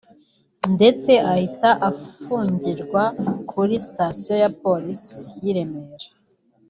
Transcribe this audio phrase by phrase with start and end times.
[0.75, 3.03] ndetse ahita afungirwa
[3.49, 6.07] kuri Sitasiyo ya Polisi y’I Remera